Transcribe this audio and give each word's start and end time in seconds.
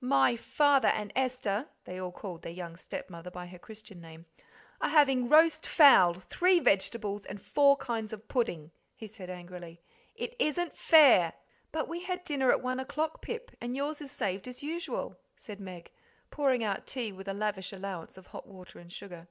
"My 0.00 0.36
father 0.36 0.86
and 0.86 1.12
Esther" 1.16 1.66
(they 1.82 1.98
all 1.98 2.12
called 2.12 2.42
their 2.42 2.52
young 2.52 2.76
stepmother 2.76 3.32
by 3.32 3.48
her 3.48 3.58
Christian 3.58 4.00
name) 4.00 4.26
"are 4.80 4.90
having 4.90 5.26
roast 5.26 5.66
fowl, 5.66 6.14
three 6.14 6.60
vegetables, 6.60 7.24
and 7.26 7.42
four 7.42 7.76
kinds 7.78 8.12
of 8.12 8.28
pudding," 8.28 8.70
he 8.94 9.08
said 9.08 9.28
angrily; 9.28 9.80
"it 10.14 10.36
isn't 10.38 10.76
fair!" 10.76 11.32
"But 11.72 11.88
we 11.88 12.04
had 12.04 12.22
dinner 12.24 12.52
at 12.52 12.62
one 12.62 12.78
o'clock, 12.78 13.20
Pip, 13.22 13.50
and 13.60 13.74
yours 13.74 14.00
is 14.00 14.12
saved 14.12 14.46
as 14.46 14.62
usual," 14.62 15.16
said 15.36 15.58
Meg, 15.58 15.90
pouring 16.30 16.62
out 16.62 16.86
tea 16.86 17.10
with 17.10 17.26
a 17.26 17.34
lavish 17.34 17.72
allowance 17.72 18.16
of 18.16 18.28
hot 18.28 18.46
water 18.46 18.78
and 18.78 18.92
sugar. 18.92 19.26